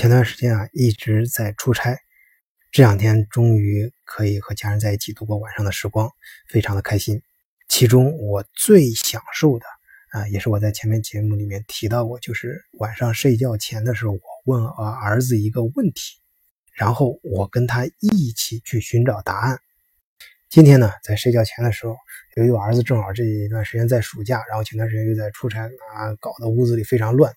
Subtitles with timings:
[0.00, 1.94] 前段时间啊一直在出差，
[2.72, 6.10] 这两天终于可以和家人在一起度过晚上的时光，
[6.48, 7.20] 非常的开心。
[7.68, 9.66] 其中我最享受的
[10.12, 16.18] 啊，也是我在前面节目里面提到过，就是晚上睡觉前的时候，我问啊儿子一个问题，
[16.72, 19.58] 然后我跟他一起去寻找答案。
[20.48, 21.94] 今天呢，在睡觉前的时候，
[22.36, 27.30] 由于我儿子正好这一段时间在暑假，然后前段时间又在出差啊，搞得屋子里非常乱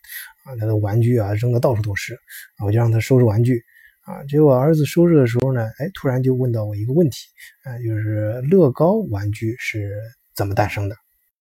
[0.43, 2.13] 啊，他的玩具啊扔的到处都是
[2.57, 3.63] 啊，我就让他收拾玩具
[4.01, 4.23] 啊。
[4.25, 7.27] 结果儿子收拾的时候呢，哎，突然就问到我一个问题
[7.63, 9.99] 啊，就是乐高玩具是
[10.35, 10.95] 怎么诞生的？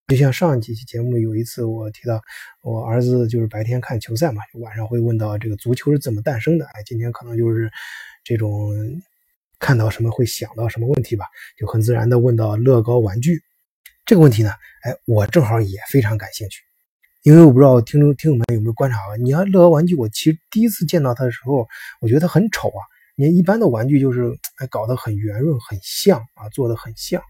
[0.07, 2.21] 就像上几期节目有一次我提到，
[2.61, 6.65] 我儿子就是白天看球赛嘛，晚上会问到这个足球是怎么诞生的？
[6.65, 7.71] 哎，今天可能就是
[8.23, 9.01] 这种。
[9.59, 11.25] 看到什么会想到什么问题吧，
[11.57, 13.41] 就很自然的问到乐高玩具
[14.05, 14.51] 这个问题呢？
[14.81, 16.61] 哎，我正好也非常感兴趣，
[17.23, 19.15] 因为我不知道听众听友们有没有观察啊？
[19.17, 21.65] 你看乐高玩具，我其实第一次见到它的时候，
[22.01, 22.83] 我觉得它很丑啊。
[23.15, 24.25] 你看一般的玩具就是
[24.57, 27.21] 哎搞得很圆润，很像啊，做的很像。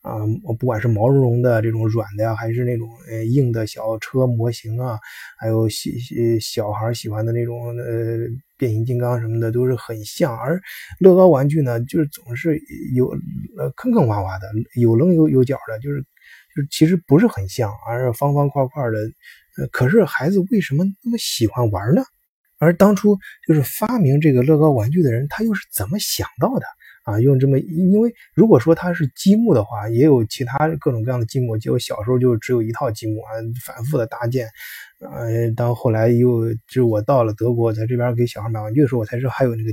[0.00, 4.98] 啊，我不管是毛茸茸的这种软的呀，还是那种呃硬的小车模型啊，
[5.38, 5.90] 还有小
[6.40, 8.16] 小孩喜欢的那种呃
[8.56, 10.34] 变形金刚什么的，都是很像。
[10.34, 10.58] 而
[10.98, 12.58] 乐高玩具呢，就是总是
[12.94, 13.06] 有
[13.58, 14.48] 呃坑坑洼洼的，
[14.80, 16.00] 有棱有有角的，就是
[16.56, 18.96] 就是其实不是很像，而是方方块块的。
[19.58, 22.02] 呃，可是孩子为什么那么喜欢玩呢？
[22.58, 26.66] 而当初就是发明这个乐高玩具的人，他又是怎么想到的？
[27.04, 31.58] 啊，用这么，因为如果说它是积木的话，也有其他各种各样的积木。
[31.58, 33.34] 就时候就只有一套积木啊，
[33.66, 34.46] 反复的搭建。
[35.00, 39.70] 呃，到后来又就我到了德国，在这边给小孩买玩具的时候，我才知道还有那个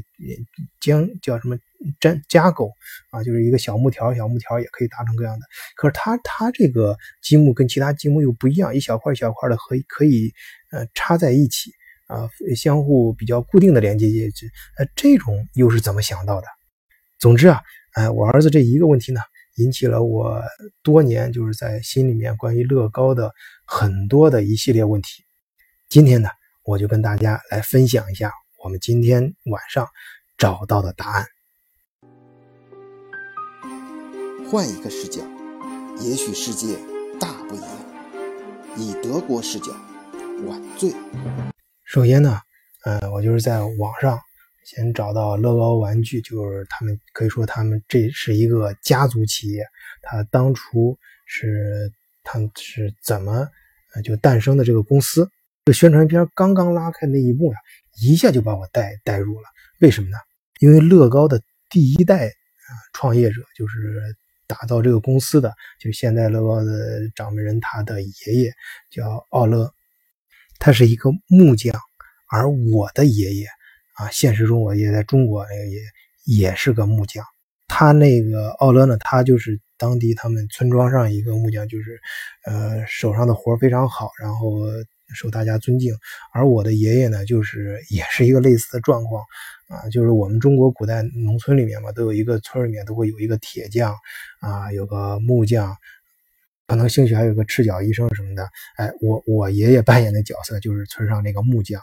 [0.79, 1.55] 将叫什么
[2.01, 2.71] 粘加狗
[3.11, 5.45] 啊，就是一个小木条，小木条也可以搭成各样的。
[5.75, 10.33] 可是它它这个积木跟其他积木又不一样，一小块一小块的可以可以
[10.71, 11.71] 呃插在一起
[12.07, 16.47] 啊，相互比较固定的连接接这呃这种又是怎么想到的？
[17.19, 17.61] 总之啊，
[17.93, 19.21] 哎，我儿子这一个问题呢，
[19.55, 20.41] 引起了我
[20.83, 23.31] 多年就是在心里面关于乐高的
[23.65, 25.23] 很多的一系列问题。
[25.87, 26.29] 今天呢，
[26.63, 28.31] 我就跟大家来分享一下
[28.63, 29.87] 我们今天晚上
[30.37, 31.25] 找到的答案。
[34.51, 35.21] 换一个视角，
[36.01, 36.75] 也许世界
[37.19, 37.69] 大不一样。
[38.75, 39.71] 以德国视角，
[40.47, 40.91] 晚醉。
[41.83, 42.39] 首先呢，
[42.83, 44.19] 呃，我就是在网上。
[44.65, 49.63] 先找到乐高玩具，就是他们可以说他们这是一个家族企业。
[50.01, 51.91] 他当初是
[52.23, 53.47] 他是怎么
[54.03, 55.29] 就诞生的这个公司？
[55.65, 57.57] 这宣传片刚刚拉开那一幕呀，
[58.01, 59.47] 一下就把我带带入了。
[59.79, 60.17] 为什么呢？
[60.59, 61.39] 因为乐高的
[61.69, 64.15] 第一代啊创业者就是
[64.49, 68.51] 打造这个公司的，就现在乐高的掌门人他的爷爷
[68.89, 69.71] 叫奥勒，
[70.57, 71.79] 他是一个木匠，
[72.27, 73.47] 而我的爷爷。
[73.93, 75.81] 啊，现实中我也在中国也
[76.39, 77.23] 也是个木匠。
[77.67, 81.99] 他那个奥勒呢，他就是当地他们村庄上一个木匠，就是
[82.45, 84.61] 呃手上的活非常好，然后
[85.13, 85.93] 受大家尊敬。
[86.33, 89.23] 而我的爷爷呢，就是 也是一个类似的状况
[89.67, 93.95] 啊，就是我们中国古代农村里面嘛，都有一个村里面都会有一个铁匠
[94.41, 95.75] 啊，有个木匠，
[96.67, 98.49] 可能兴许还有个赤脚医生什么的。
[98.77, 101.81] 哎，我我爷爷扮演的角色就是村上那个木匠。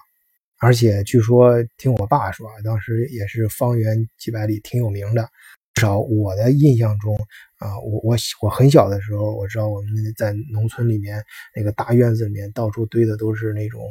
[0.58, 5.28] 而且据说听我爸说，当时也是方圆几百里挺有名的。
[5.76, 7.14] 至少我的印象中
[7.58, 11.22] 啊，我我我很小的时候，我知道我们在农村里面
[11.54, 13.82] 那个大院子里面到处堆的都是那种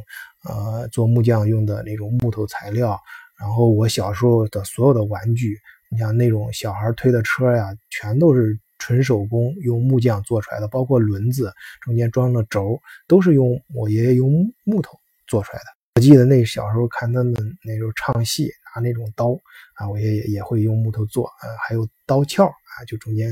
[0.49, 2.99] 呃做木匠用的那种木头材料。
[3.39, 5.59] 然后我小时候的所有的玩具，
[5.91, 14.97] 你像那种小孩推的车呀，全都是纯手工用木匠做出来的，包括轮子中间装的轴，都是用我爷爷用木头
[15.27, 15.65] 做出来的。
[15.97, 18.49] 我记得那小时候看他们那时候唱戏
[18.79, 19.31] 那种刀
[19.75, 23.31] 啊，我爷爷也会用木头做，啊，还有刀鞘啊，就中间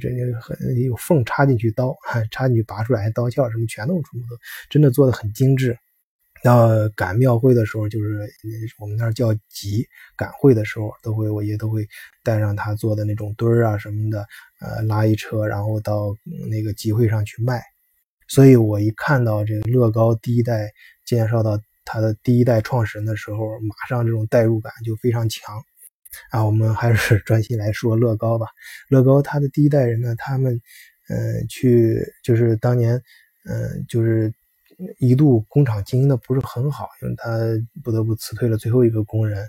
[0.00, 0.08] 这
[0.40, 1.96] 很有缝插进去刀，
[2.30, 4.36] 插进去拔出来刀鞘什么全都是木头，
[4.68, 5.76] 真的做的很精致。
[6.44, 8.30] 到赶庙会的时候，就是
[8.78, 9.84] 我们那儿叫集
[10.16, 11.86] 赶会的时候，都会我爷都会
[12.22, 14.26] 带上他做的那种墩儿啊什么的，
[14.60, 16.14] 呃，拉一车，然后到
[16.48, 17.62] 那个集会上去卖。
[18.28, 20.70] 所以我一看到这个乐高第一代
[21.04, 21.58] 介绍到。
[21.90, 25.56] 他的第一代创始人的时候，马上这种代入感就非常强
[26.30, 26.44] 啊！
[26.44, 28.46] 我们还是 专心来说乐高吧。
[28.90, 30.60] 乐高他的第一代人呢，他们
[31.08, 33.00] 呃去就是当年
[33.48, 34.30] 嗯就是
[34.98, 37.38] 一度工厂经营的不是很好，因为他
[37.82, 39.48] 不得不辞退了最后一个工人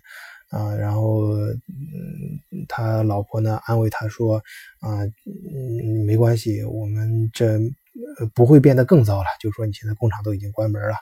[0.49, 0.73] 啊。
[0.75, 4.37] 然后嗯他老婆呢安慰他说
[4.79, 7.59] 啊嗯没关系，我们这
[8.33, 9.25] 不会变得更糟了。
[9.39, 10.95] 就是说，你现在工厂都已经关门了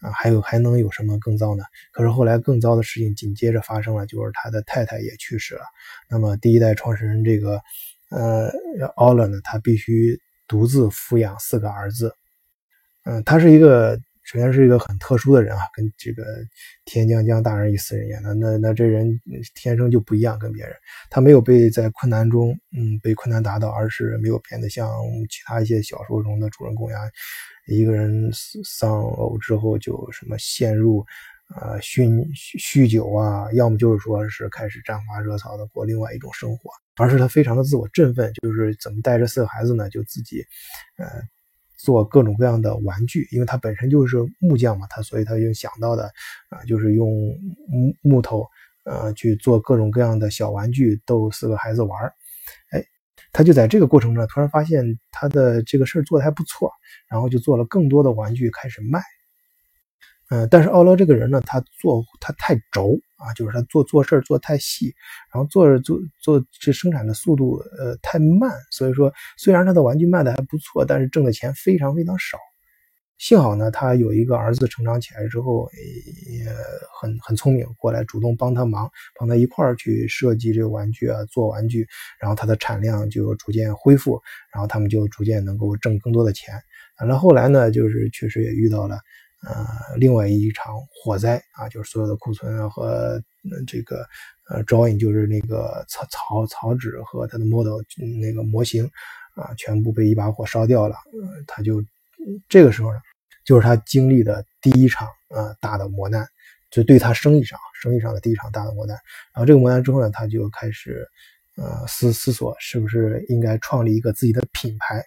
[0.00, 1.64] 啊，还有还能有什么更糟呢？
[1.92, 5.62] 可是后来更糟的事情紧接着发生了，就是他的太太也去世了。
[6.08, 7.60] 那么第一代创始人这个
[8.10, 8.50] 呃
[8.96, 12.14] 奥勒呢，他必须独自抚养四个儿子。
[13.04, 14.00] 嗯，他是一个。
[14.34, 16.24] 首先是一个很特殊的人啊，跟这个
[16.84, 18.18] 天将降大任于斯人也。
[18.18, 19.08] 那那那这人
[19.54, 20.74] 天生就不一样，跟别人，
[21.08, 24.90] 他没有被在困难中，嗯，被困难打倒，而是没有变得像
[25.30, 26.98] 其他一些小说中的主人公呀，
[27.68, 28.28] 一个人
[28.64, 31.06] 丧偶之后就什么陷入
[31.54, 32.26] 啊酗
[32.58, 40.44] 酗酒啊，要么就是说是开始沾花惹草的过另外一种生活，而是他非常的自我振奋，就是怎么带着四个孩子呢，就自己，
[40.98, 41.06] 呃。
[41.84, 46.04] 做各种各样的玩具，因为他本身就是木匠嘛，他所以他就想到的
[46.48, 47.10] 啊，就是用
[47.68, 48.46] 木木头
[48.84, 52.02] 呃去做各种各样的小玩具逗四个孩子玩
[52.70, 52.82] 哎，
[53.32, 56.70] 他就在这个过程中突然发现他的这个事儿做的还不错，
[57.10, 59.02] 然后就做了更多的玩具开始卖。
[60.30, 64.94] 嗯，但是奥勒这个人呢，他做他太轴啊，就是他做做事儿做太细，
[65.32, 72.38] 然后做着做做这生产的速度呃太慢，所以说虽然他的玩具卖的还不错，但是挣的钱非常非常少。
[73.16, 75.70] 幸好呢，他有一个儿子成长起来之后
[76.28, 76.44] 也
[77.00, 81.86] 很很聪明，过来主动帮他忙，帮他一块儿去设计这个玩具啊，做玩具，
[82.20, 84.20] 然后他的产量就逐渐恢复，
[84.52, 86.54] 然后他们就逐渐能够挣更多的钱。
[86.98, 88.98] 完了后来呢，就是确实也遇到了。
[89.46, 93.22] 呃，另外一场火灾啊，就是所有的库存和
[93.66, 94.06] 这个
[94.48, 97.78] 呃 drawing，就是那个草草草纸和它的 model
[98.20, 98.90] 那个模型
[99.34, 100.96] 啊，全部被一把火烧掉了。
[101.46, 101.84] 他就
[102.48, 102.98] 这个时候呢，
[103.44, 106.26] 就是他经历的第一场呃大的磨难，
[106.70, 108.96] 就对他生意上生意上的第一场大的磨难。
[109.34, 111.06] 然后这个磨难之后呢，他就开始
[111.56, 115.04] 呃思思索，是不是应该创立一个自己的品牌。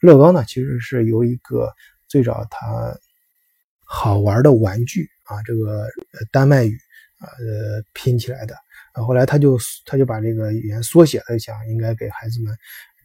[0.00, 1.70] 乐高呢，其实是由一个
[2.08, 2.96] 最早他。
[3.94, 5.86] 好玩的玩具啊，这个
[6.32, 6.76] 丹麦语
[7.20, 8.56] 啊，呃，拼起来的
[8.92, 9.04] 啊。
[9.04, 9.56] 后来他就
[9.86, 12.52] 他就把这个语言缩写，他就想应该给孩子们，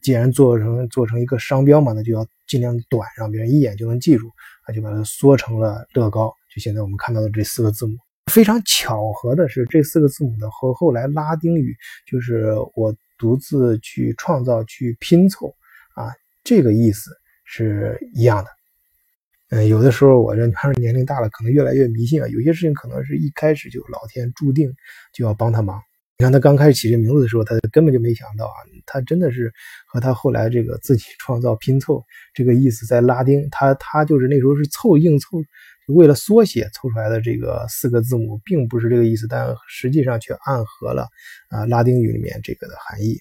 [0.02, 4.28] 既然做成做成一个商标嘛，那就要尽量短，让别人一眼就能记住，
[4.66, 6.34] 他就把它缩成了乐高。
[6.52, 7.96] 就现在我们看到的这四个字母。
[8.26, 15.54] 非常巧合的是，这四个字母的和后来拉丁语，就是我独自去创造、去拼凑
[15.94, 16.12] 啊，
[16.42, 17.10] 这个意思
[17.44, 18.50] 是一样的。
[19.50, 22.28] 嗯，有的时候我这还是年龄大了，可能越来越迷信啊。
[22.28, 24.72] 有些事情可能是一开始就老天注定
[25.12, 25.80] 就要帮他忙。
[26.18, 28.56] 你看他刚开始起这名字的时候，他根本就没想到啊，
[28.86, 29.50] 他真的是
[29.86, 32.04] 和他后来这个自己创造拼凑
[32.34, 35.38] 这个意思在拉丁，他他就是那时候是凑硬凑，
[35.88, 41.08] 为了缩写凑出来的这个四个字母，并不是这个意思，但实际上却暗合了
[41.48, 43.18] 啊拉丁语里面这个的含义。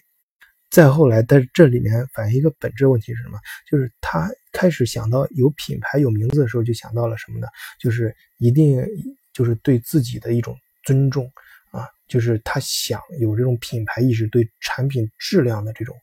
[0.69, 3.39] 再后来，但是这里面反映一个本质问题是什么？
[3.71, 4.29] 就是他
[4.59, 7.47] 开始想到有品牌、有名字的时候，就想到了什么呢？
[7.79, 8.85] 就是一定
[9.31, 10.53] 就是对自己的一种
[10.83, 11.31] 尊重
[11.71, 15.95] 啊，就是他想有这种品牌意识，对产品质量的这种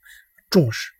[0.48, 0.90] 重视。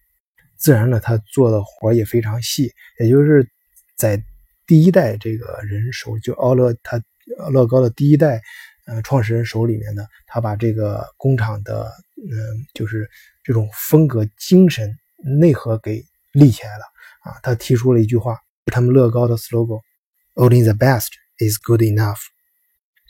[0.57, 2.71] 自然呢，他做的活也非常细，
[3.01, 3.49] 也就是
[3.97, 4.23] 在
[4.67, 7.03] 第一代这个人手，就奥乐他
[7.51, 8.43] 乐高的第一代
[8.87, 13.09] 呃创始人手里面呢，他把这个工厂的嗯，就是。
[13.47, 14.93] 这种风格精神
[15.39, 16.85] 内核给立起来了
[17.27, 17.35] 啊！
[17.43, 21.09] 他提出了一句话，他们乐高的 slogan：“Only the best
[21.39, 22.21] is good enough。”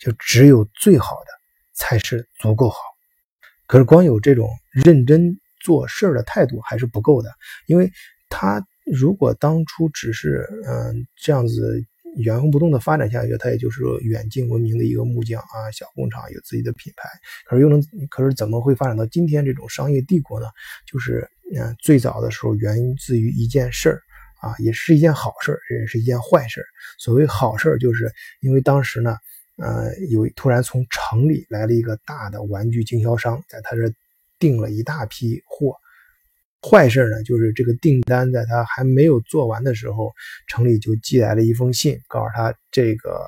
[0.00, 1.30] 就只有最好的
[1.74, 2.76] 才是足够好。
[3.66, 7.30] 可是光有这种认真做事儿的态度还是不够的，
[7.66, 7.92] 因为
[8.28, 11.84] 他如果当初只是嗯这样子。
[12.18, 17.06] 原封不动的发展下去，他也就是远近闻名的一个木匠啊，小工厂有自己的品牌，
[17.44, 20.46] 可是又能，可是怎么会发展到今天这种商业帝国呢？
[20.86, 24.02] 就是，嗯，最早的时候源自于一件事儿
[24.40, 26.64] 啊，也是一件好事，也是一件坏事。
[26.98, 29.16] 所谓好事，就是因为当时呢，
[29.56, 33.92] 呃，有突然从城里来了一个大的玩具经销商，在他这
[34.38, 35.74] 订了一大批货。
[36.62, 40.12] 坏事呢，就是这个订单在他还没有做完的时候，
[40.48, 43.20] 城里就寄来了一封信，告诉他这个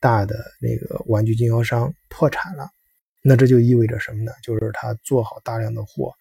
[0.00, 2.70] 大的那个玩具经销商破产了。
[3.22, 4.32] 那这就意味着什么呢？
[4.42, 6.14] 就是他做好大量的货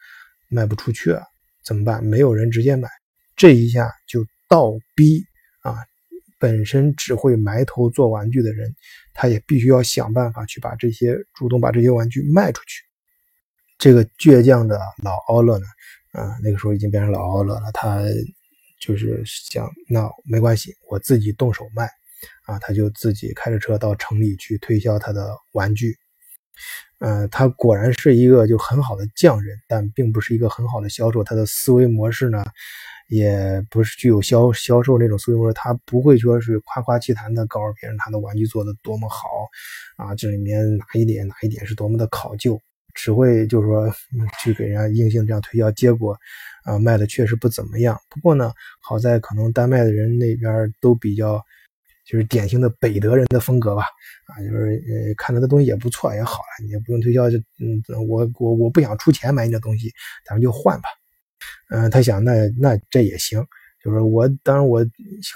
[0.50, 1.24] 卖不出去了，
[1.64, 2.04] 怎么办？
[2.04, 2.90] 没有人直接买，
[3.38, 5.24] 这一下就倒逼
[5.62, 5.76] 啊，
[6.40, 8.76] 本身只会埋头做玩具的人，
[9.14, 12.84] 他也必须要想办法去把这些主动把这些玩具卖出去。
[13.78, 15.66] 这个倔强的老奥勒呢？
[16.12, 17.72] 啊，那个时候已经变成老奥勒了。
[17.74, 18.02] 他
[18.80, 21.90] 就是想，那没关系，我自己动手卖。
[22.46, 25.96] 啊，他就自己开着车到城里去推销他的玩具。
[27.00, 31.24] 呃，他果然是一个就很好的匠人，但并不是一个很好的销售。
[31.24, 32.44] 他的思维模式呢，
[33.08, 35.54] 也不是具有销销售那种思维模式。
[35.54, 39.28] 他不会说是夸夸其谈的告诉别人他的玩具做的多么好
[39.98, 42.60] 啊，这里面哪一点哪一点是多么的考究，
[42.94, 43.92] 只会就是说
[44.42, 46.18] 去给人家硬性这样推销，结果
[46.64, 48.00] 啊卖的确实不怎么样。
[48.10, 51.42] 不过呢，好在可能丹麦的人那边都比较。
[52.08, 53.82] 就是典型的北德人的风格吧，
[54.28, 59.92] 啊，就是呃，看他的东西也不错，也好了，你也不用推销，就嗯，我我我不想出钱买你的东西，
[60.24, 60.88] 咱们就换吧。
[61.70, 63.46] 嗯，他想，那那这也行。
[63.84, 64.84] 就是我，当然我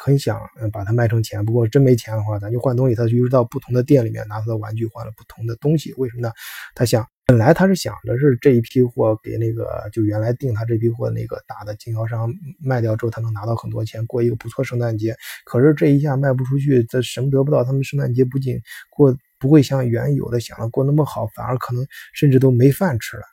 [0.03, 0.41] 很想
[0.73, 2.95] 把它卖成钱，不过真没钱的话，咱就换东西。
[2.95, 5.93] 他就是到不同的店里面拿他的玩具换了不同的东西。
[5.97, 6.31] 为什么呢？
[6.73, 15.15] 他想，本来他是想着是这一批货给那个就原来订他这批货那个大的经销商卖掉之后，他能拿到很多钱，过一个不错圣诞节。
[15.45, 17.63] 可是这一下卖不出去，这什么得不到？
[17.63, 18.59] 他们圣诞节不仅
[18.89, 23.23] 过不会像原有的想的过那么好，反而可能甚至都没饭吃了。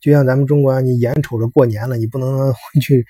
[0.00, 3.04] 就像咱们中国，你眼瞅着过年了，你不能回去。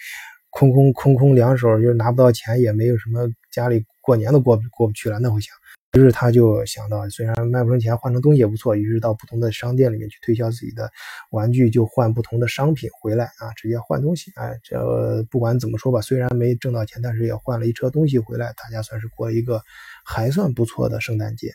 [0.53, 5.55] 空空空空两手，就是拿不到钱，也没有什么家里过年都过过不去了，那会想。
[5.97, 8.75] 于是他就想到，虽然卖不成钱，换成东西也不错。
[8.75, 10.91] 于是到不同的商店里面去推销自己的
[11.31, 14.33] 玩具，就换不同的商品回来啊，直接换东西。
[14.35, 19.63] 哎，这不管怎么说吧，虽然没挣到钱，但是也换了一车东西回来，大家算是过了一个
[20.05, 21.53] 还算不错的圣诞节。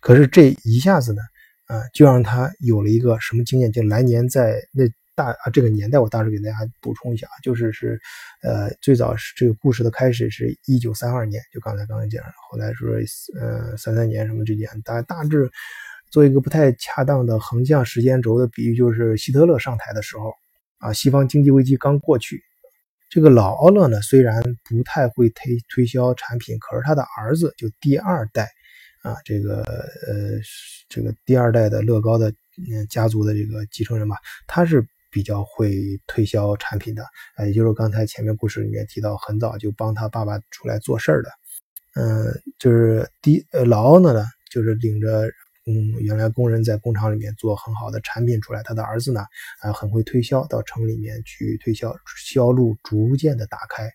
[0.00, 1.22] 可是这一下子呢，
[1.68, 3.70] 啊，就让他有了一个什么经验？
[3.70, 4.84] 就来年在那。
[5.18, 8.00] 大啊，这个年代我大致给大家补充一下，就是是，
[8.40, 12.90] 呃，最早是这个故事的开始是一九三二年，就刚才刚才讲，后来说
[13.36, 15.50] 呃三三年什么之间，大大致
[16.08, 20.32] 做一个不太恰当的横向时间轴的比喻，就是希特勒上台的时候
[20.78, 22.40] 啊，西方经济危机刚过去，
[23.10, 28.48] 这个老奥勒呢虽然不太会推推销产品，可是他的儿子就第二代
[29.02, 30.38] 啊，这个呃
[30.88, 34.86] 这个第二代的乐高的嗯家族的这个继承人吧，他是。
[35.10, 37.02] 比较会推销产品的，
[37.34, 41.30] 啊，也就是刚才前面故事里面提到，很早就帮他爸爸出来做事的，
[41.94, 45.26] 嗯，就是第呃老奥呢，就是领着
[45.64, 49.24] 嗯原来工人在工厂里面做很好的产品出来，他的儿子呢，
[49.62, 53.86] 啊很会推销，到城里面去推销，销路逐渐的打开，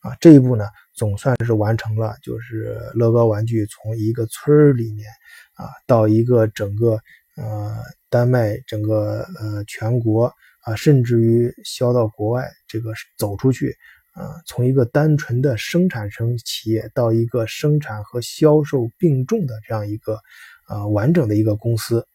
[0.00, 5.08] 啊这一步呢总算是完成了，就是乐高玩具从一个村儿里面
[5.54, 6.98] 啊到一个整个
[7.36, 7.76] 呃
[8.08, 10.32] 丹麦整个呃全国。
[10.62, 13.74] 啊，甚至于销到国外，这个走出去，
[14.12, 20.20] 啊，从一个单纯的生产生企业到一个生产和销售并重的这样一个，
[20.68, 22.06] 呃，完整的一个公司，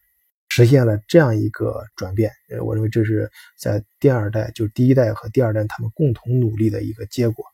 [0.48, 2.30] 实现了这样一个转变。
[2.48, 3.28] 呃，我认为这是
[3.58, 7.44] 在第二代，就是第一代和第二代他们共同努力的一个结果。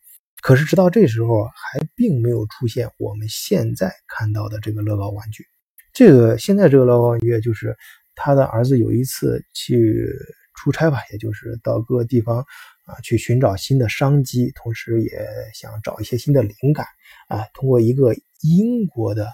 [0.42, 5.46] 可是直到这时候，还并没有出现我们现在看到的这个乐高玩具。
[5.94, 7.74] 这个现在这个乐高玩具，就是
[8.14, 10.06] 他的儿子有一次去。
[10.54, 12.38] 出差吧，也就是到各个地方
[12.84, 15.10] 啊去寻找新的商机，同时也
[15.54, 16.86] 想找一些新的灵感
[17.26, 17.42] 啊。
[17.54, 19.24] 通过一个英国的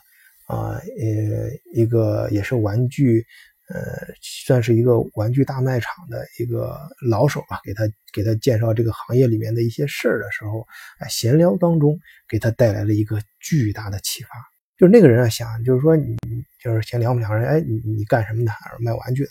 [0.46, 3.26] 啊呃一个也是玩具
[3.68, 10.60] 呃算是一个玩具大卖场的一个老手吧，给他给他介绍这个行业里面的一些事儿的时候，
[10.98, 11.98] 啊闲聊当中
[12.28, 14.30] 给他带来了一个巨大的启发。
[14.78, 16.16] 就是那个人啊，想就是说你
[16.62, 18.52] 就是先聊我们两个人，哎，你你干什么的？
[18.78, 19.30] 卖玩具的。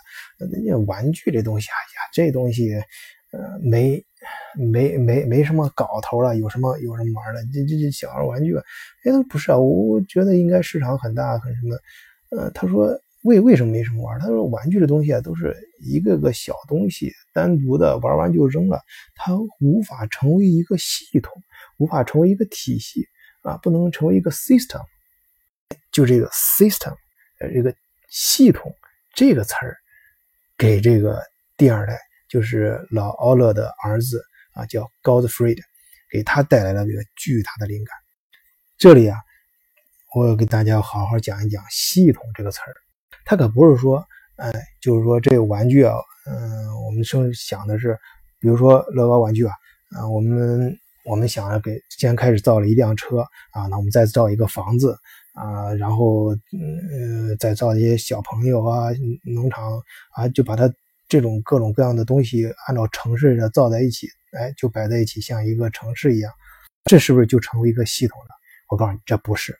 [0.66, 2.74] 那玩具这东西，哎呀，这东西，
[3.32, 4.04] 呃，没
[4.58, 7.42] 没没没什么搞头了，有什么有什么玩的？
[7.54, 8.62] 这这这小孩玩具吧，
[9.06, 11.78] 哎，不是啊，我觉得应该市场很大，很什么。
[12.30, 12.90] 呃，他说
[13.28, 14.18] 为为什么没什么玩？
[14.22, 18.82] 他说玩具的东西啊，都是一个个小东西，单独的玩完就扔了，
[19.16, 21.44] 它无法成为一个系统，
[21.78, 23.06] 无法成为一个体系
[23.42, 24.82] 啊，不能成为一个 system。
[25.92, 26.96] 就这个 system，
[27.40, 27.76] 呃，这个
[28.08, 28.74] 系统
[29.14, 29.76] 这个词儿，
[30.58, 31.22] 给这个
[31.58, 35.58] 第二代，就是老奥勒的儿子啊，叫 Godfrey，
[36.10, 37.94] 给他带来了这个巨大的灵感。
[38.78, 39.18] 这里啊，
[40.16, 42.87] 我要给大家好好讲一讲“系统”这个词儿。
[43.28, 44.02] 它可不是说，
[44.38, 45.94] 哎，就是说这个玩具啊，
[46.26, 47.98] 嗯，我们生想的是，
[48.40, 49.54] 比如说乐高玩具啊，
[49.98, 53.20] 啊，我们我们想要给先开始造了一辆车
[53.52, 54.98] 啊，那我们再造一个房子。
[55.34, 58.90] 啊，然后呃，再造一些小朋友啊，
[59.24, 59.80] 农场
[60.16, 60.68] 啊，就把它
[61.08, 66.34] 这种各种各样的东西按照城市的造在一起，哎，就摆在一起，像一个城市一样，
[66.86, 68.30] 这是不是就成为一个系统了？
[68.70, 69.56] 我告诉你，这不是，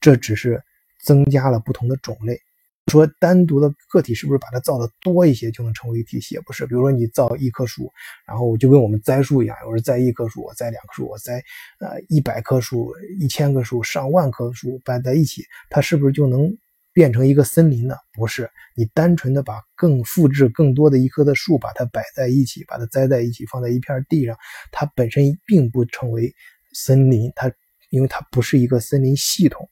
[0.00, 0.62] 这只是
[1.04, 2.40] 增加了不同的种类。
[2.88, 6.34] 说单独的个体是不是把它造的多一些就能成为体系？
[6.34, 6.66] 也不是。
[6.66, 7.92] 比如说你造一棵树，
[8.26, 11.42] 然后就跟我们栽树一样，我是栽一棵树，我栽两棵树，我栽
[11.80, 16.56] 呃一百棵树、一千棵树、上万棵树摆在一起，它是不是就能
[16.92, 17.94] 变成一个森林呢？
[18.12, 24.36] 不是，你单纯的把更复制更多的一棵的树，把它摆在一起，把它栽在一起，放在一片地上，
[24.72, 26.34] 它本身并不成为
[26.72, 27.52] 森林，它
[27.90, 29.68] 因为它不是一个森林系统，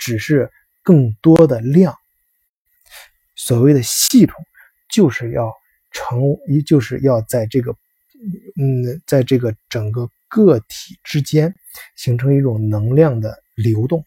[0.00, 0.50] 只是
[0.82, 1.94] 更多的量。
[3.46, 4.34] 所谓的系统，
[4.90, 5.52] 就是要
[5.90, 6.20] 成，
[6.66, 7.72] 就是要在这个，
[8.56, 11.54] 嗯，在这个整个个体之间
[11.96, 14.04] 形成一种能量的流动，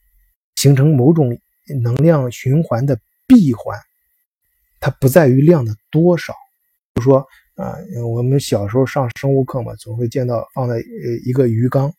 [0.55, 1.37] 形成某种。
[1.81, 3.79] 能量循环的闭环，
[4.81, 6.33] 它不在于量的多少。
[6.93, 7.25] 比如说，
[7.55, 10.81] 啊，我们小时候上生物课嘛，总会见到放在呃
[11.25, 11.89] 一个鱼缸，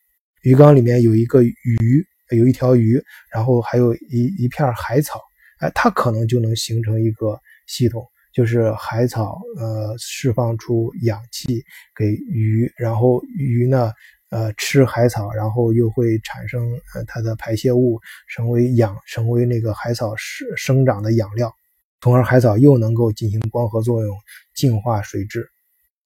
[0.43, 5.19] 鱼缸里面有一个鱼，有一条鱼，然后还有一一片海草，
[5.59, 11.63] 哎，它可能就能形成一个系统，就是海草呃释放出氧气
[11.95, 13.91] 给鱼，然后鱼呢。
[14.31, 21.53] 呃，吃海草，然后又会产生呃它的排泄物，成为氧，成为那个海草生生长的养料，
[22.01, 24.17] 从而海草又能够进行光合作用，
[24.53, 25.47] 净化水质。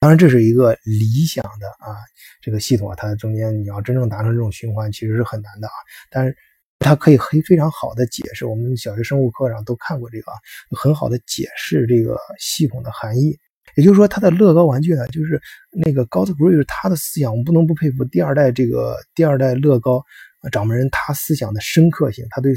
[0.02, 1.96] 当然，这是一个理想的啊
[2.42, 5.74] 这个系统啊，它中间你要真正达成这种循环，其实是很难的啊。
[6.12, 6.38] 但是
[6.80, 10.36] 它可以很非常好的解释，我们小学生物课上都看过这个啊，
[10.72, 13.38] 很好的解释这个系统的含义。
[13.76, 15.40] 也就是说，他的乐高玩具呢，就是
[15.72, 20.04] 那个高 r 瑞，他的思想，我们不能不佩服第二代这个第二代乐高
[20.52, 22.54] 掌门人，他思想的深刻性，他对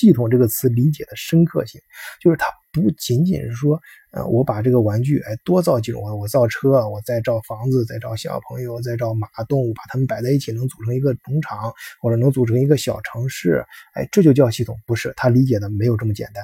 [0.00, 1.78] 系统这个词理解的深刻性，
[2.22, 3.78] 就是它不仅仅是说，
[4.12, 16.42] 呃，我把这个玩具，哎，多造几种，我造车，我再造房子，再造小朋友，再造马动物，把它们摆在一起，能组成一个农场，或者能组成一个小城市，哎，这就叫系统，不是他理解的没有这么简单，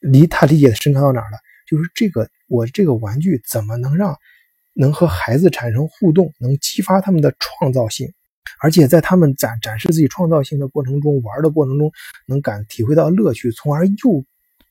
[0.00, 1.38] 离他理解的深刻到哪儿了？
[1.68, 4.16] 就是这个，我这个玩具怎么能让
[4.72, 8.12] 能和孩子产生互动，能激发他们的创造性，
[8.60, 11.90] 而且在他们展展示自己创造性的过程中，玩的过程中
[12.26, 14.24] 能感体会到乐趣，从而又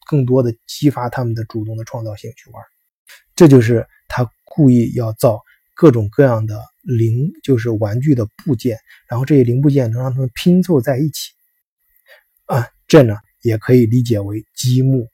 [0.07, 2.63] 更多的激发他们的主动的创造性去玩。
[3.35, 5.41] 这就是他故意要造
[5.75, 8.77] 各种各样的零，就是玩具的部件，
[9.09, 11.31] 然后这些零部件能让他们拼凑在一起。
[12.45, 15.07] 啊，这呢也可以理解为积木。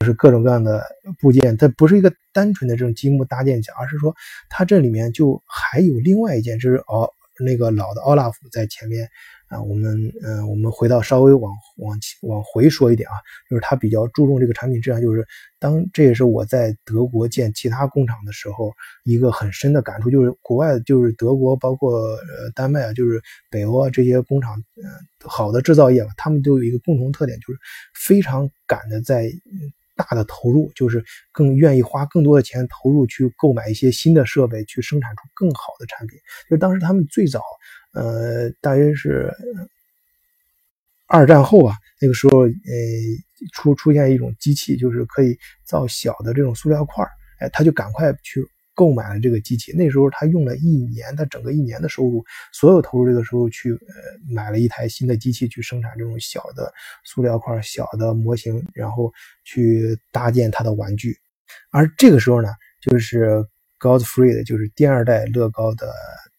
[0.00, 0.84] 就是各种各样的
[1.18, 4.14] 部件，它不是一个单纯的这种积木搭建起来，而是说
[4.50, 9.08] 它这里面就还有另外一件，就是哦那个老的奥拉夫在前面
[9.48, 9.62] 啊。
[9.62, 13.14] 我们嗯，我们回到稍微往往往回说一点啊，
[13.48, 15.26] 就是他比较注重这个产品质量，就是
[15.58, 18.72] 当这也是我在德国建其他工厂的时候
[19.04, 24.84] 一个很深的感触，就是国外就是德国包括呃丹麦啊，就是北欧啊这些工厂，嗯，
[25.24, 27.58] 好的制造业吧，他们都有一个共同特点，就是
[27.94, 29.30] 非常赶的在。
[29.96, 36.18] 大的投入就是更愿意花更多的钱投入去购买一些新的设备，去生产出更好的产品。
[36.50, 37.42] 就当时他们最早，
[37.92, 39.32] 呃，大约是
[41.06, 42.50] 二战后啊，那个时候，呃，
[43.52, 47.04] 出出现一种机器，就是可以造小的这种塑料块
[47.40, 48.44] 哎，他就赶快去。
[48.74, 53.78] 购买了这个机器，那时候他用了一年，他整个一年的收入，所有投入这个时候去呃
[54.28, 56.72] 买了一台新的机器去生产这种小的
[57.04, 59.12] 塑料块、小的模型，然后
[59.44, 61.16] 去搭建他的玩具。
[61.70, 62.48] 而这个时候呢，
[62.80, 63.46] 就是
[63.78, 65.92] Godfrey 的就是第二代乐高的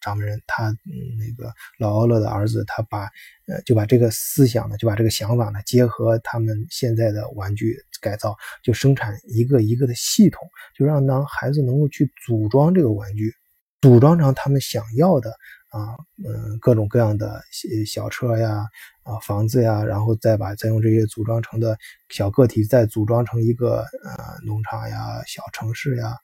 [0.06, 0.74] 掌门人，他
[1.18, 3.10] 那个老奥勒的儿子，他把
[3.46, 7.76] 呃就把这个思想呢，就把这个想法呢，结合他们现在的玩具。
[7.98, 13.34] 改造就生产一个一个的系统，就让当孩子能够去组装这个玩具，
[13.80, 15.30] 组装成他们想要的
[15.70, 17.42] 啊，嗯，各种各样的
[17.86, 18.66] 小车呀，
[19.02, 21.76] 啊，房子呀，然后再把再用这些组装成的
[22.10, 26.14] 小个体再组装成一个呃农场呀、小城市呀，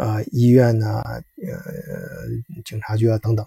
[0.00, 3.46] 啊，医院呐，呃，警察局啊等等，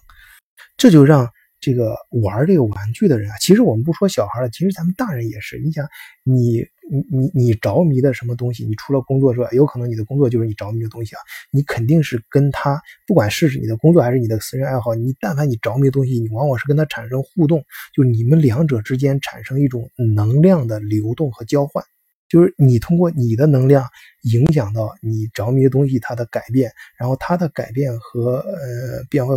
[0.78, 1.28] 这就让。
[1.66, 5.58] 这个玩这个玩具的人啊，其实我们不说小孩了，其实咱们大人也是。
[5.60, 5.88] 你想，
[6.26, 6.58] 你
[6.92, 8.66] 你你你着迷的什么东西？
[8.66, 11.22] 你除了工作之外，有可能你的工作就是你着迷的东西啊。
[11.52, 17.64] 你肯定是跟他，不管是你的工作还是你的私人爱好，你但凡你着迷的东西，你往往是跟他产生互动，
[17.96, 21.82] 就你们两者之间产生一种能量的流动和交换。
[22.34, 23.88] 就是你通过你的能量
[24.24, 29.36] 影响到你着迷的东西，它的改变，然后它的改变和呃变化，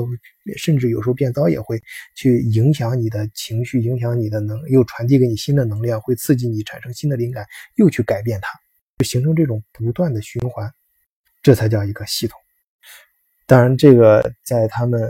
[0.57, 1.79] 甚至有时候变糟也会
[2.15, 8.49] 去影响你的情绪，影响你的能，又传递给你新的能量，会刺激你产生新的灵感，又去改变它，
[8.97, 10.73] 就形成这种不断的循环，
[11.43, 12.41] 这才叫一个系统。
[13.45, 15.03] 当然，这个在他们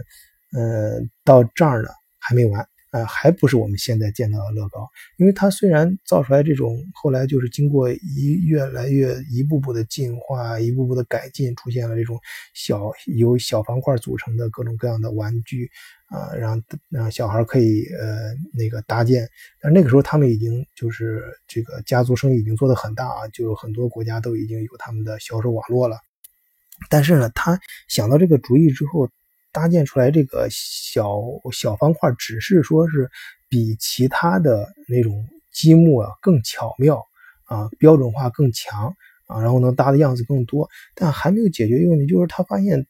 [0.52, 2.66] 呃到这儿呢还没完。
[2.96, 12.18] 呃，还不是我们现在见到的乐高，因为它虽然造出来这种，后来就是经过一越来越一步步的进化，一步步的改进，出现了这种
[12.54, 15.70] 小由小方块组成的各种各样的玩具，
[16.06, 19.28] 啊，让让小孩可以呃那个搭建。
[19.60, 25.98] 但那个时候他们已经就是这个家族生意已经做得很大啊，就很多国家都已经有他们的销售网络了。
[26.88, 29.10] 但是呢，他想到这个主意之后。
[29.56, 31.18] 搭建出来这个小
[31.50, 33.10] 小方块，只是说是
[33.48, 37.02] 比其他的那种积木啊更巧妙
[37.44, 38.94] 啊，标准化更强
[39.26, 42.86] 啊，然后能搭的样子更多，但还没有解决一个问题，就是他发现，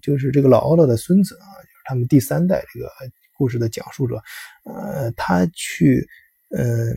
[0.00, 2.90] 就是这个老奥勒的孙子啊，就是他们第三代这个
[3.36, 4.22] 故事的讲述者，
[4.64, 6.08] 呃，他去，
[6.56, 6.96] 嗯。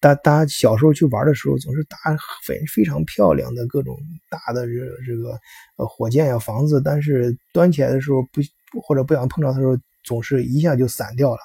[0.00, 1.96] 大大家小时候去玩的时候，总是搭
[2.44, 5.38] 非非常漂亮的各种大的这个这个
[5.76, 8.40] 呃火箭呀房子，但是端起来的时候不
[8.82, 11.38] 或者不想碰着的时候，总是一下就散掉了。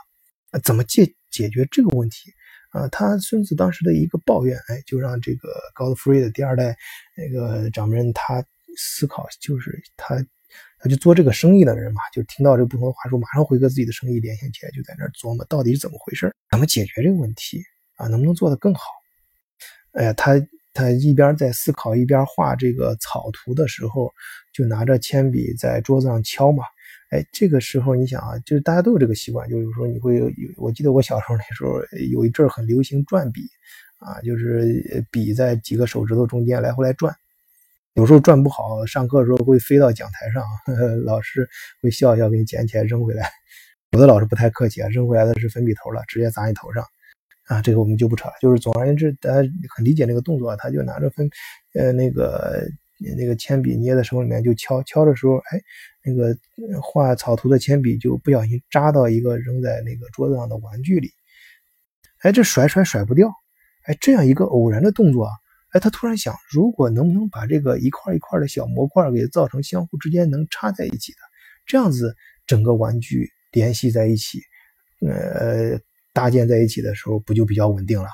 [0.63, 2.31] 怎么解解决这个问题
[2.69, 2.87] 啊？
[2.89, 6.75] 他孙子当时的一个抱怨，哎，就让这个高德福瑞的第二代
[7.17, 8.43] 那个掌门人他
[8.77, 10.15] 思考，就是他
[10.79, 17.63] 他就做这个生意的人嘛，就听到这个不同的话术，马上回合自己的生意联想起来，就在那琢磨到底是怎么回事，怎么解决这个问题。
[17.95, 18.81] 啊，能不能做得更好？
[19.93, 20.33] 哎呀，他
[20.73, 24.11] 他一边在思考，一边画这个草图的时候，
[24.51, 26.63] 就拿着铅笔在桌子上敲嘛。
[27.11, 31.79] 哎，这个时候你想啊，就是大家都有这个习惯，就是说你会有，我记得我小时候那时候
[32.09, 33.41] 有一阵很流行转笔，
[33.99, 37.15] 啊，就是笔在几个手指头中间来回来转，
[37.93, 40.43] 有时候转不好，上课的时候会飞到讲台上，
[41.05, 41.47] 老师
[41.83, 43.29] 会笑笑给你捡起来扔回来。
[43.91, 46.83] 有的老师不太客气啊，扔回来的是粉笔头了，直接砸你头上。
[47.53, 48.33] 啊，这个我们就不扯了。
[48.41, 51.29] 就是总而言之，大家很理解那个动作，他就拿着分，
[51.75, 52.67] 呃，那个
[53.15, 55.61] 那个铅笔捏在手里面就敲敲的时候，哎，
[56.03, 56.35] 那个
[56.81, 61.11] 画草图的铅笔就不小心扎到一个扔在那个桌子上的玩具里，
[62.21, 63.31] 哎，这甩甩甩不掉，
[63.83, 65.31] 哎，这样一个偶然的动作啊，
[65.73, 71.19] 哎，他突然想，如果能不能把这个一块一块的小模块给造成相互之间能插在一起的，
[71.67, 72.15] 这样子
[72.47, 74.41] 整个玩具联系在一起，
[75.01, 75.79] 呃。
[76.13, 78.09] 搭建在一起的时候，不就比较稳定了？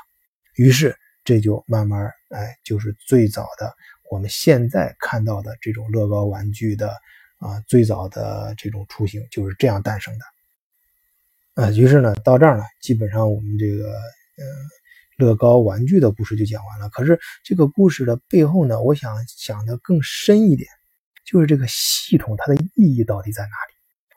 [0.55, 3.71] 于是这就慢慢，哎，就是最早的
[4.09, 6.89] 我们现在看到的这种乐高玩具的
[7.37, 10.25] 啊，最早的这种雏形就是这样诞生的。
[11.63, 13.91] 啊，于是呢，到这儿呢，基本上我们这个
[14.37, 14.43] 嗯，
[15.17, 16.89] 乐高玩具的故事就讲完了。
[16.89, 20.69] 可是这个故事的背后呢，我想想的更深一点，
[21.25, 23.68] 就是这个系统它的意义到底在哪里？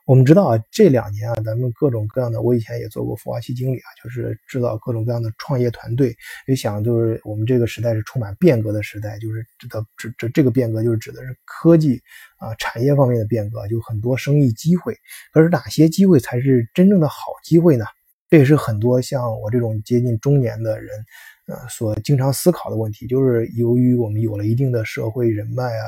[0.04, 6.16] 我们知道啊，这两年啊，咱们各种各样的，我以前也做过孵化器经理啊，就是制造各种各样的创业团队。
[6.48, 12.02] 也想就是我们这个时代是充满变革的时代，就是指的指这这个变革就是指的是科技
[12.38, 14.96] 啊产业方面的变革，就很多生意机会。
[15.32, 17.84] 可是哪些机会才是真正的好机会呢？
[18.28, 20.88] 这也是很多像我这种接近中年的人。
[21.46, 25.85] 呃，所经常思考的问题，就是由于我们有了一定的社会人脉啊、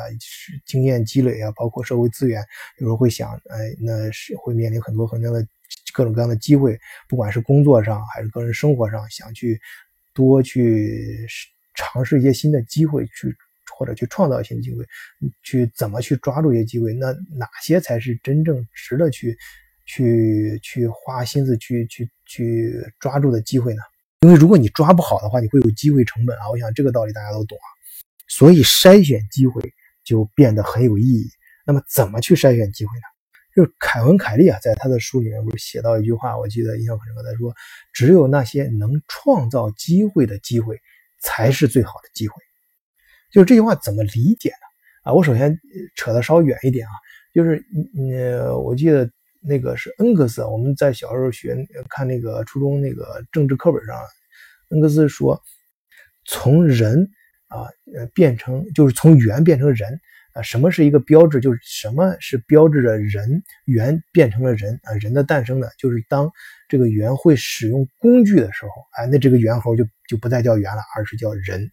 [0.66, 2.42] 经验积累啊，包括社会资源，
[2.78, 5.46] 有时候会想，哎，那是会面临很多很多的
[5.92, 6.76] 各种各样的机会，
[7.08, 9.60] 不管是工作上还是个人生活上，想去
[10.12, 11.24] 多去
[11.74, 13.32] 尝试一些新的机会，去
[13.78, 14.84] 或者去创造新的机会，
[15.44, 16.92] 去怎么去抓住一些机会？
[16.94, 19.38] 那哪些才是真正值得去
[19.86, 23.82] 去去花心思去去去抓住的机会呢？
[24.24, 26.48] 因为如果你抓不好的话，你会有机会成本啊！
[26.50, 27.68] 我想这个道理大家都懂啊。
[28.26, 29.60] 所以筛选机会
[30.02, 31.28] 就变得很有意义。
[31.66, 33.02] 那么怎么去筛选机会呢？
[33.54, 37.22] 就是凯文·凯利啊，在他的书里面不是写到一句话，我记得印象很深刻。
[37.22, 37.54] 他说
[37.92, 40.80] ：“只有那些能创造机会的机会，
[41.20, 42.34] 才是最好的机会。”
[43.30, 45.10] 就是这句话怎么理解呢？
[45.10, 45.60] 啊，我首先
[45.96, 46.92] 扯得稍远一点啊，
[47.34, 47.62] 就是
[48.16, 49.06] 呃，我记得。
[49.46, 51.54] 那个是恩格斯，我们在小时候学
[51.88, 53.96] 看那个初中那个政治课本上，
[54.70, 55.40] 恩格斯说，
[56.24, 57.08] 从人
[57.48, 60.00] 啊呃变成就是从猿变成人
[60.32, 61.40] 啊，什么是一个标志？
[61.40, 64.94] 就是什么是标志着人猿变成了人啊？
[64.94, 65.68] 人的诞生呢？
[65.78, 66.30] 就是当
[66.68, 71.70] 这个猿会使用工具的时候，哎，那这个猿猴就就不再叫猿了，而是叫人。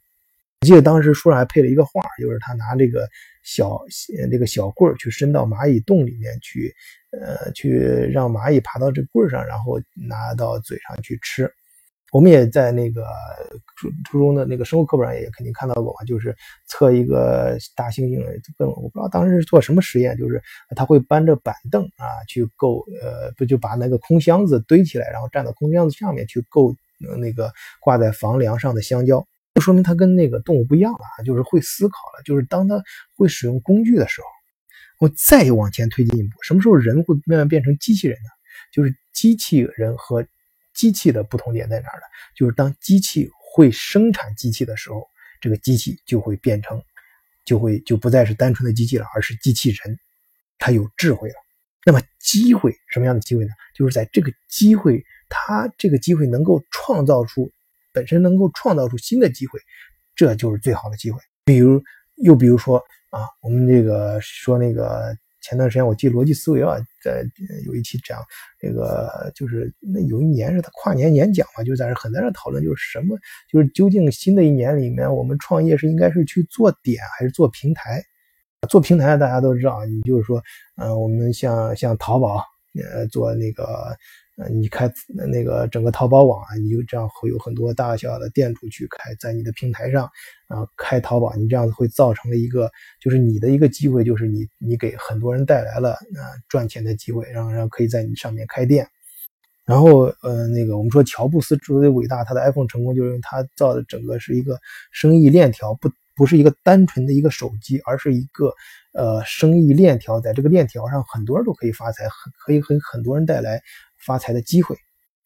[0.62, 3.10] 我记得当时书上还配了一个画，就是他拿这个
[3.41, 3.82] 小
[4.30, 6.71] 这个小棍儿去伸到蚂蚁洞里面去，
[7.10, 7.80] 呃，去
[8.13, 11.52] 让蚂蚁爬到这棍儿上，然后拿到嘴上去吃。
[12.12, 13.08] 我们也在那个
[13.76, 16.36] 初初中的那个生物课本上也肯定看到过嘛，就是
[16.67, 18.24] 测一个大猩猩，
[18.56, 20.39] 跟我不知道当时是做什么实验，就是
[20.76, 26.76] 他会搬着板凳啊去够，呃，不就把那个空箱子堆起来，然后站到空箱子上面去够
[27.19, 29.26] 那个挂在房梁上的香蕉。
[29.54, 32.24] 就说明它跟那个动物不一样了啊，就是会思考了。
[32.24, 32.82] 就是当它
[33.16, 34.28] 会使用工具的时候，
[35.00, 38.30] 我再往前推进一步，什么时候人会慢慢变成机器人呢？
[38.72, 40.26] 就是机器人和
[40.74, 42.04] 机器的不同点在哪儿呢？
[42.36, 45.06] 就是当机器会生产机器的时候，
[45.42, 46.82] 这个机器就会变成，
[47.44, 50.00] 就会就不再是单纯的机器了，而是机器人，
[50.58, 51.36] 它有智慧了。
[51.84, 53.52] 那么机会什么样的机会呢？
[53.76, 57.52] 就是在这个机会，它这个机会能够创造出
[57.93, 59.60] 本身能够创造出新的机会，
[60.15, 61.19] 这就是最好的机会。
[61.45, 61.82] 比如
[62.17, 62.77] 又比如说
[63.10, 65.15] 啊，我们这个说那个。
[65.43, 67.25] 前段时间我记逻辑思维啊，在
[67.65, 68.23] 有一期讲
[68.60, 73.17] 这个，就是那有一年是他跨年演讲嘛，就在那很在那讨论，就是什么，
[73.51, 78.04] 就是究竟新的一年里面，我们创业是应该是去做点还是做平台？
[78.69, 80.39] 做平台大家都知道，你就是说，
[80.75, 82.45] 嗯，我们像像淘宝，
[82.93, 83.97] 呃，做那个。
[84.50, 90.06] 你开那个整个淘宝网啊，你就这样会有很多大小的店主去开在你的平台上
[90.48, 98.88] 啊，开淘宝，你这样子会造成了一个，就是你的一个机会，就是你你给很多人带来了啊赚钱的机会，让让可以在你上面开店。
[99.63, 104.60] 然后呃那个我们说乔布斯之所以伟大，他的 iPhone 成功，就是因为他造的整个是一个
[104.91, 108.52] 生意链条，不不是一个单纯的一个手机，而是一个
[108.94, 113.62] 呃生意链条，在这个链条上很多人都可以发财，很可以给很多人带来。
[114.06, 114.76] 发财的机会，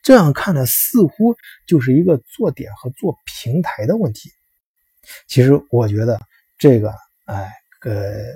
[0.04, 1.36] 这样看呢，似乎
[1.66, 4.30] 就是一个做点和做平台的问题。
[5.28, 6.20] 其实我觉得
[6.58, 6.94] 这个，
[7.26, 7.50] 哎，
[7.82, 8.36] 呃，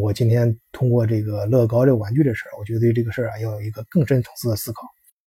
[0.00, 4.82] 我今天通过这个乐高这个玩具的事儿，我觉得对这个事儿啊，要有一个更深层次的思考，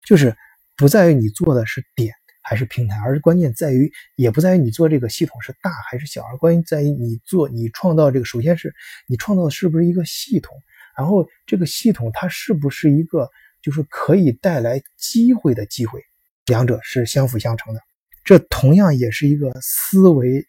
[0.07, 0.37] 就是
[0.77, 2.13] 不在于你做的是点
[2.43, 8.75] 还是平台，而是关键在于，也不在于你做这个系统是大还是小，而关键在于你做你创造这个，首先是
[9.07, 10.57] 你创造的是不是一个系统，
[10.97, 13.29] 然后这个系统它是不是一个。
[13.63, 16.01] 就是可以带来机会的机会，
[16.47, 17.81] 两者是相辅相成的。
[18.25, 20.47] 这同样也是一个思维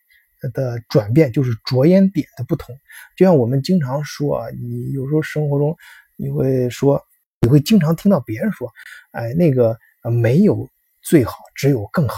[0.54, 2.76] 的转变，就是着眼点的不同。
[3.16, 5.76] 就像我们经常说啊，你有时候生活中
[6.16, 7.02] 你会说，
[7.40, 8.72] 你会经常听到别人说，
[9.12, 9.78] 哎，那个
[10.22, 10.70] 没有
[11.02, 12.16] 最好，只有更好。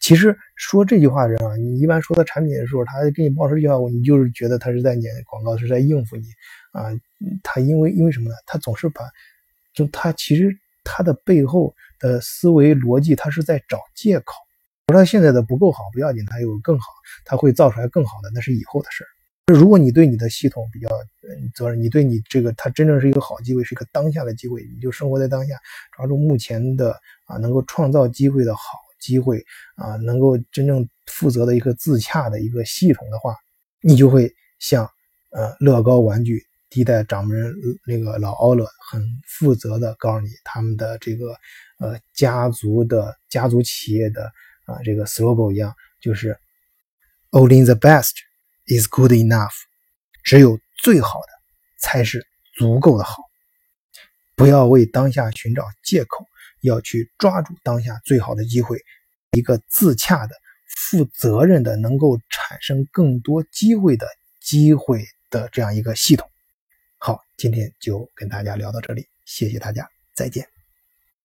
[0.00, 6.24] 其实说这句话的人啊，你一般说到产品的时候，他给你报出这句话，你就是觉得他是在演广告，是在应付你
[6.72, 6.90] 啊。
[7.44, 8.34] 他因为因为什么呢？
[8.46, 9.02] 他总是把
[9.74, 10.50] 就他其实
[10.84, 14.34] 他的背后的思维逻辑，他是在找借口。
[14.88, 16.86] 说他现在的不够好不要紧，他有更好，
[17.24, 19.08] 他会造出来更好的，那是以后的事儿。
[19.52, 20.88] 如果你对你的系统比较
[21.22, 25.54] 嗯责任，你对你这个它真正是一个好机会，是一个当下的机会，你就生活在当下，
[25.96, 26.92] 抓住目前的
[27.24, 28.62] 啊能够创造机会的好
[29.00, 29.42] 机会
[29.76, 33.34] 啊，能够真正负责的一个自洽的一个系统的话，
[33.80, 34.88] 你就会像
[35.30, 36.44] 呃乐高玩具。
[36.72, 37.54] 第一代掌门人
[37.84, 41.36] 那个老奥勒很负责的告诉你，他们的这个
[41.78, 44.24] 呃家族的家族企业的
[44.64, 46.34] 啊这个 slogan 一样，就是
[47.30, 48.12] Only the best
[48.64, 49.52] is good enough，
[50.24, 51.28] 只有最好的
[51.78, 53.22] 才是足够的好。
[54.34, 56.26] 不要为当下寻找借口，
[56.62, 58.78] 要去抓住当下最好的机会，
[59.32, 60.34] 一个自洽的、
[60.74, 64.06] 负责任的、能够产生更多机会的
[64.40, 66.31] 机会的这样一个系统。
[67.42, 70.61] 今天就跟大家聊到这里，谢谢大家，再见。